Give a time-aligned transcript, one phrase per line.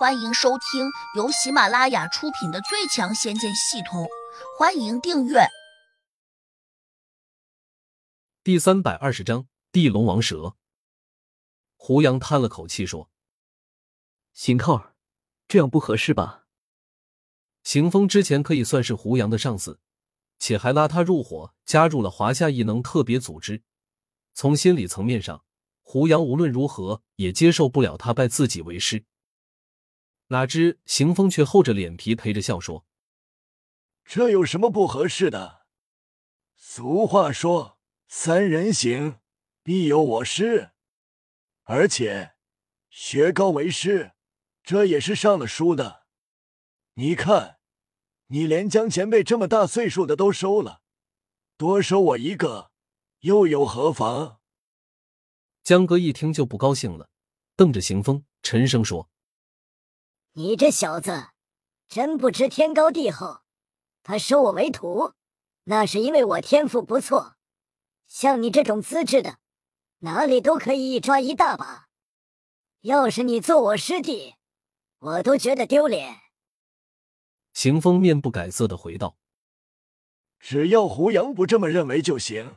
[0.00, 4.04] 欢迎收听由喜马拉雅出品的《最强仙剑系统》，
[4.58, 5.40] 欢迎订阅。
[8.42, 10.56] 第三百二十章地龙王蛇。
[11.76, 13.10] 胡杨叹了口气说
[14.32, 14.82] ：“邢扣，
[15.46, 16.46] 这样不合适吧？”
[17.62, 19.80] 邢峰之前可以算是胡杨的上司，
[20.38, 23.62] 且还拉他入伙，加入了华夏异能特别组织。
[24.32, 25.44] 从心理层面上，
[25.82, 29.04] 胡杨无论如何也接受不了他拜自己为师。
[30.32, 32.86] 哪知邢风却厚着脸皮陪着笑说
[34.04, 35.66] ：“这有什么不合适的？
[36.54, 39.18] 俗话说，三人行，
[39.64, 40.70] 必有我师。
[41.64, 42.34] 而且，
[42.90, 44.12] 学高为师，
[44.62, 46.06] 这也是上了书的。
[46.94, 47.58] 你看，
[48.28, 50.82] 你连江前辈这么大岁数的都收了，
[51.56, 52.70] 多收我一个，
[53.20, 54.38] 又有何妨？”
[55.64, 57.10] 江哥一听就不高兴了，
[57.56, 59.10] 瞪着邢风，沉声说。
[60.34, 61.30] 你这小子，
[61.88, 63.40] 真不知天高地厚。
[64.04, 65.14] 他收我为徒，
[65.64, 67.36] 那是因为我天赋不错。
[68.06, 69.38] 像你这种资质的，
[69.98, 71.88] 哪里都可以一抓一大把。
[72.82, 74.36] 要是你做我师弟，
[75.00, 76.20] 我都觉得丢脸。
[77.52, 79.18] 邢风面不改色的回道
[80.38, 82.56] ：“只要胡杨不这么认为就行。”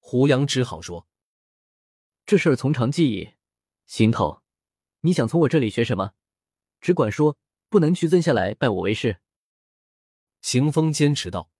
[0.00, 1.06] 胡杨只好说
[2.24, 3.34] ：“这事儿从长计议。
[3.86, 4.42] 行头，
[5.02, 6.12] 你想从我这里学什么？”
[6.80, 7.36] 只管说，
[7.68, 9.20] 不能屈尊下来拜我为师。
[10.40, 11.50] 邢风坚持道：“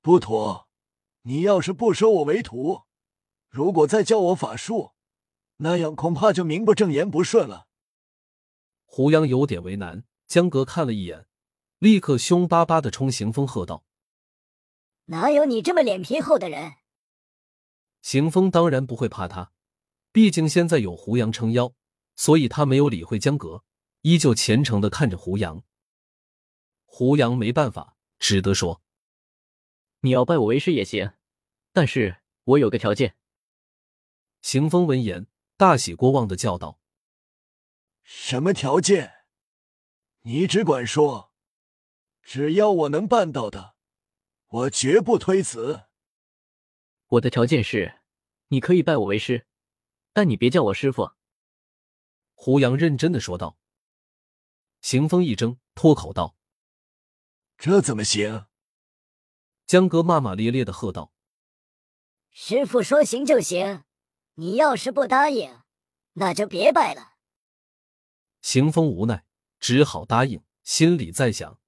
[0.00, 0.68] 不妥！
[1.22, 2.82] 你要是不收我为徒，
[3.48, 4.92] 如果再教我法术，
[5.58, 7.66] 那样恐怕就名不正言不顺了。”
[8.86, 11.26] 胡杨有点为难，江格看了一眼，
[11.78, 13.84] 立刻凶巴巴的冲邢风喝道
[15.06, 16.76] ：“哪有你这么脸皮厚的人？”
[18.00, 19.52] 邢风当然不会怕他，
[20.10, 21.74] 毕竟现在有胡杨撑腰，
[22.16, 23.64] 所以他没有理会江阁。
[24.02, 25.64] 依旧虔诚的看着胡杨，
[26.84, 28.80] 胡杨没办法，只得说
[30.00, 31.14] ：“你要拜我为师也行，
[31.72, 33.16] 但是我有个条件。”
[34.40, 36.78] 行风闻言大喜过望的叫道
[38.02, 39.24] ：“什么条件？
[40.20, 41.32] 你只管说，
[42.22, 43.74] 只要我能办到的，
[44.46, 45.86] 我绝不推辞。”
[47.08, 48.00] 我的条件是，
[48.48, 49.46] 你可以拜我为师，
[50.12, 51.12] 但你别叫我师傅。”
[52.34, 53.58] 胡杨认真的说道。
[54.90, 56.34] 邢风一怔，脱口道
[57.58, 58.46] ：“这怎么行？”
[59.68, 61.12] 江哥骂骂咧咧的喝道
[62.32, 63.84] ：“师傅说行就行，
[64.36, 65.60] 你要是不答应，
[66.14, 67.16] 那就别拜了。”
[68.40, 69.26] 邢风无奈，
[69.60, 71.60] 只好答应，心里在想：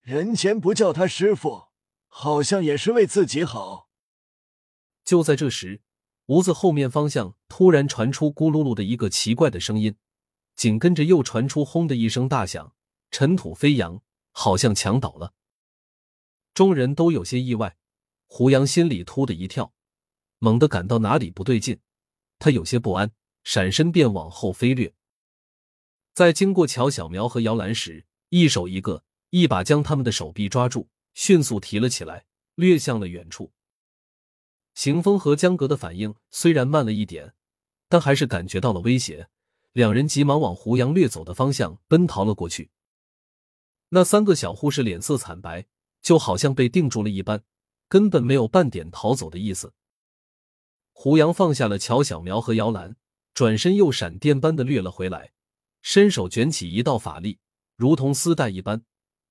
[0.00, 1.70] 人前不叫他师傅，
[2.06, 3.90] 好像也是为自己好。
[5.02, 5.82] 就在这时，
[6.26, 9.96] 屋子后面方向突然传出咕噜噜的一个奇怪的声音。
[10.56, 12.74] 紧跟着又传出轰的一声大响，
[13.10, 14.02] 尘土飞扬，
[14.32, 15.34] 好像墙倒了。
[16.54, 17.76] 众人都有些意外，
[18.26, 19.74] 胡杨心里突的一跳，
[20.38, 21.78] 猛地感到哪里不对劲，
[22.38, 23.12] 他有些不安，
[23.44, 24.94] 闪身便往后飞掠。
[26.14, 32.24] 在经过乔小苗和姚兰时，一手一个，一把将他们的手臂抓住，迅速提了起来，
[32.54, 33.52] 掠向了远处。
[34.74, 37.34] 邢风和江格的反应虽然慢了一点，
[37.90, 39.28] 但还是感觉到了威胁。
[39.76, 42.70] 两人急忙往胡杨掠走的方向奔逃了过去。
[43.90, 45.66] 那三个小护士脸色惨白，
[46.00, 47.44] 就好像被定住了一般，
[47.86, 49.74] 根本没有半点逃走的意思。
[50.92, 52.96] 胡杨放下了乔小苗和姚兰，
[53.34, 55.34] 转身又闪电般的掠了回来，
[55.82, 57.38] 伸手卷起一道法力，
[57.76, 58.82] 如同丝带一般，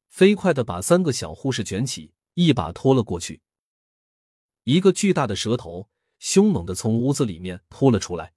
[0.10, 3.42] 飞快的把三个小护士卷起，一把拖了过去。
[4.66, 5.90] 一个巨大的蛇头
[6.20, 8.35] 凶猛的从屋子里面扑了出来。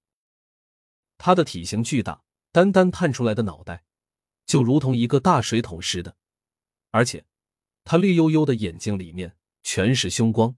[1.19, 3.83] 他的体型巨大，单单探出来的脑袋
[4.47, 6.15] 就如同一个大水桶似的，
[6.89, 7.25] 而且
[7.83, 10.55] 他绿油油的眼睛里面全是凶光。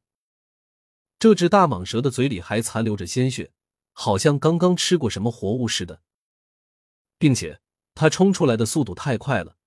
[1.19, 3.51] 这只大蟒蛇的嘴里还残留着鲜血，
[3.91, 6.01] 好像刚刚吃过什么活物似的，
[7.17, 7.59] 并且
[7.93, 9.57] 它冲出来的速度太快了，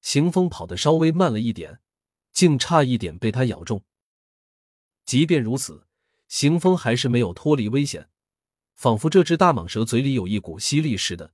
[0.00, 1.80] 行风跑得稍微慢了一点，
[2.32, 3.84] 竟差一点被它咬中。
[5.04, 5.86] 即便如此，
[6.28, 8.08] 行风还是没有脱离危险。
[8.82, 11.32] 仿佛这只大蟒蛇嘴里有一股吸力似的，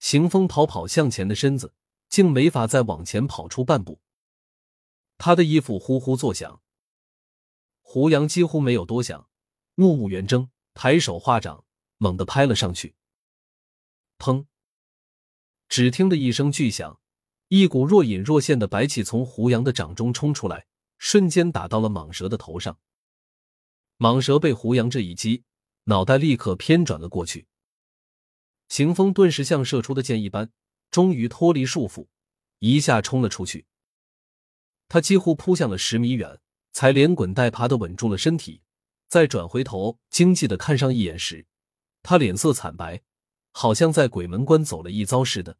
[0.00, 1.72] 行风逃跑向前的身子
[2.10, 4.02] 竟没法再往前跑出半步。
[5.16, 6.60] 他的衣服呼呼作响。
[7.80, 9.30] 胡杨几乎没有多想，
[9.76, 11.64] 目目圆睁，抬手画掌，
[11.96, 12.94] 猛地拍了上去。
[14.18, 14.44] 砰！
[15.70, 17.00] 只听得一声巨响，
[17.48, 20.66] 一股若隐若现的白气从胡杨的掌中冲出来，
[20.98, 22.78] 瞬间打到了蟒蛇的头上。
[23.96, 25.44] 蟒蛇被胡杨这一击。
[25.84, 27.46] 脑袋立刻偏转了过去，
[28.68, 30.52] 行风顿时像射出的箭一般，
[30.90, 32.06] 终于脱离束缚，
[32.58, 33.66] 一下冲了出去。
[34.88, 36.40] 他几乎扑向了十米远，
[36.72, 38.62] 才连滚带爬的稳住了身体。
[39.08, 41.46] 再转回头，惊悸的看上一眼时，
[42.02, 43.02] 他脸色惨白，
[43.50, 45.58] 好像在鬼门关走了一遭似的。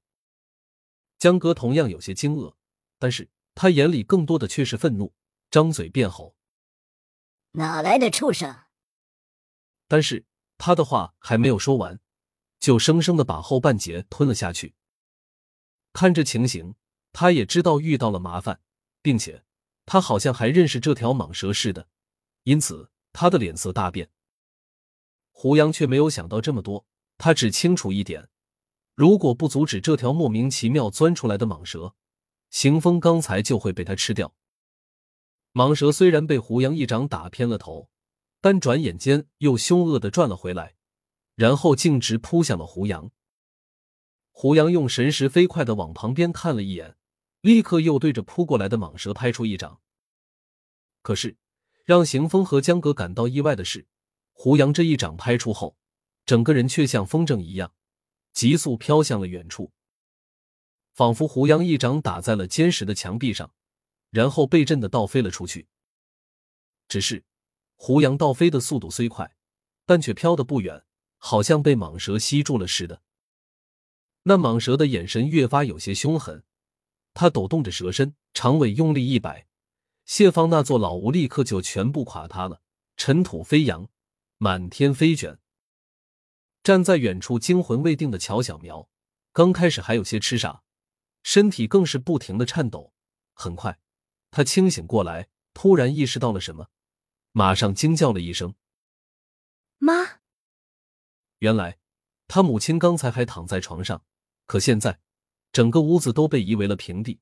[1.19, 2.55] 江哥同样有些惊愕，
[2.99, 5.13] 但是他眼里更多的却是愤怒，
[5.51, 6.37] 张嘴便吼
[7.53, 8.65] ：“哪来的畜生！”
[9.91, 10.25] 但是
[10.57, 11.99] 他的话还没有说完，
[12.61, 14.77] 就生生的把后半截吞了下去。
[15.93, 16.77] 看这情形，
[17.13, 18.61] 他也知道遇到了麻烦，
[19.03, 19.43] 并且
[19.85, 21.89] 他好像还认识这条蟒蛇似的，
[22.45, 22.89] 因此。
[23.13, 24.09] 他的脸色大变，
[25.33, 26.87] 胡杨却没有想到这么多。
[27.19, 28.29] 他只清楚一点：
[28.95, 31.97] 如果不阻止这条莫名其妙钻出来的蟒蛇，
[32.51, 34.33] 行风刚才就会被他吃掉。
[35.55, 37.91] 蟒蛇虽然被胡杨一掌打偏了头，
[38.41, 40.75] 但转眼间又凶恶的转了回来，
[41.35, 43.11] 然后径直扑向了胡杨。
[44.31, 46.97] 胡杨用神识飞快的往旁边看了一眼，
[47.41, 49.81] 立刻又对着扑过来的蟒蛇拍出一掌。
[51.03, 51.37] 可是。
[51.87, 53.89] 让邢风和江哥感到意外的是，
[54.33, 55.77] 胡杨这一掌拍出后，
[56.25, 57.73] 整个人却像风筝一样，
[58.33, 59.73] 急速飘向了远处，
[60.93, 63.53] 仿佛胡杨一掌打在了坚实的墙壁上，
[64.11, 65.67] 然后被震的倒飞了出去。
[66.87, 67.25] 只是，
[67.83, 69.35] 胡杨倒飞的速度虽快，
[69.87, 70.85] 但却飘得不远，
[71.17, 73.01] 好像被蟒蛇吸住了似的。
[74.25, 76.45] 那蟒蛇的眼神越发有些凶狠，
[77.15, 79.47] 它抖动着蛇身，长尾用力一摆。
[80.05, 82.61] 谢方那座老屋立刻就全部垮塌了，
[82.99, 83.89] 尘土飞扬，
[84.37, 85.39] 满天飞卷。
[86.63, 88.91] 站在远处惊魂未定的乔小苗，
[89.33, 90.63] 刚开始还有些痴傻，
[91.23, 92.93] 身体更是不停的颤抖。
[93.33, 93.79] 很快，
[94.31, 96.69] 他清醒过来，突然意识到了什么，
[97.33, 98.55] 马上惊叫了一声
[99.79, 100.21] ：“妈！”
[101.39, 101.79] 原来，
[102.29, 104.05] 他母亲刚才还躺在床上，
[104.47, 105.01] 可现在，
[105.53, 107.21] 整个屋子都被夷为了平地。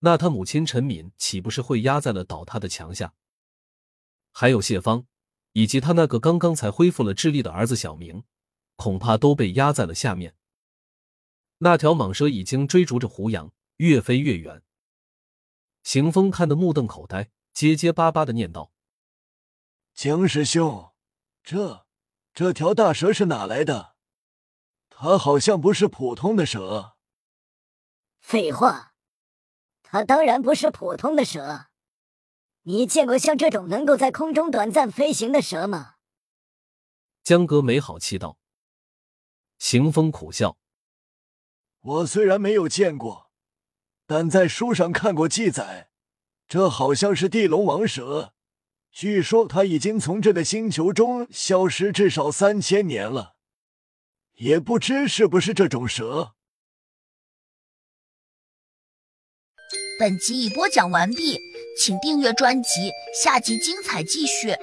[0.00, 3.14] 那他母亲陈敏岂不是会压在了倒塌的墙下？
[4.32, 5.06] 还有谢芳，
[5.52, 8.24] 以及他那个刚刚才恢复了智力的儿子小明，
[8.76, 10.36] 恐怕都被压在了下面。
[11.58, 14.62] 那条蟒蛇已经追逐着胡杨，越飞越远。
[15.82, 18.72] 邢风看得目瞪口呆，结结巴巴的念道
[20.02, 20.94] ：“江师兄，
[21.42, 21.86] 这
[22.32, 23.96] 这条大蛇是哪来的？
[24.88, 26.96] 它好像不是普通的蛇。”
[28.18, 28.94] 废话。
[29.82, 31.66] 它当然不是普通的蛇，
[32.62, 35.96] 你见过像这种能够在空中短暂飞行的蛇吗？
[37.22, 38.38] 江哥没好气道。
[39.58, 40.56] 行风苦笑
[41.80, 43.30] ：“我虽然没有见过，
[44.06, 45.90] 但在书上看过记载，
[46.48, 48.32] 这好像是地龙王蛇。
[48.92, 53.36] 据说他已经从这个星球中消失至少三千年了，
[54.34, 56.34] 也不知是不是这种蛇。”
[59.98, 61.38] 本集已播讲完毕，
[61.78, 62.90] 请订阅专辑，
[63.22, 64.56] 下集精彩继续。